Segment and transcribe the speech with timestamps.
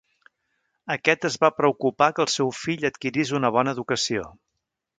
[0.95, 4.29] Aquest es va preocupar que el seu fill adquirís una bona educació.